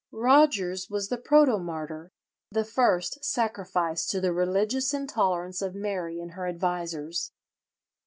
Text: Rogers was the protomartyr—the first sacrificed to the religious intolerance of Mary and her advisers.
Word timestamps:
Rogers 0.11 0.89
was 0.89 1.09
the 1.09 1.19
protomartyr—the 1.19 2.63
first 2.65 3.23
sacrificed 3.23 4.09
to 4.09 4.19
the 4.19 4.33
religious 4.33 4.95
intolerance 4.95 5.61
of 5.61 5.75
Mary 5.75 6.19
and 6.19 6.31
her 6.31 6.47
advisers. 6.47 7.31